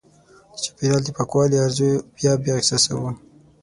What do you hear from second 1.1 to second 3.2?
پاکوالي ارزو بیا بیا احساسوو.